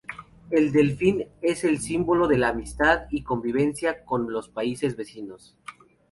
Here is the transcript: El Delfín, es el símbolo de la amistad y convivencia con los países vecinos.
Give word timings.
El 0.49 0.71
Delfín, 0.71 1.27
es 1.43 1.63
el 1.63 1.77
símbolo 1.79 2.27
de 2.27 2.39
la 2.39 2.47
amistad 2.49 3.01
y 3.11 3.21
convivencia 3.21 4.03
con 4.03 4.33
los 4.33 4.49
países 4.49 4.97
vecinos. 4.97 5.55